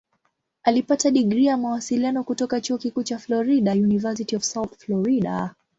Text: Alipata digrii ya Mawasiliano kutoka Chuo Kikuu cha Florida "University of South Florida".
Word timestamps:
Alipata 0.63 1.11
digrii 1.11 1.45
ya 1.45 1.57
Mawasiliano 1.57 2.23
kutoka 2.23 2.61
Chuo 2.61 2.77
Kikuu 2.77 3.03
cha 3.03 3.19
Florida 3.19 3.71
"University 3.71 4.35
of 4.35 4.43
South 4.43 4.75
Florida". 4.77 5.55